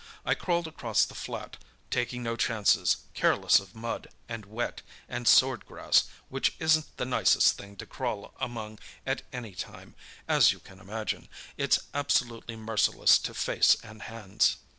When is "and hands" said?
13.83-14.57